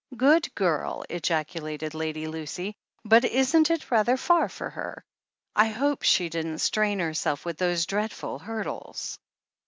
[0.17, 2.73] "Good girl!" ejaculated Lady Lucy.
[3.05, 5.03] "But isn't it rather far for her?
[5.55, 9.19] I hope she didn't strain herself with those dreadful hurdles.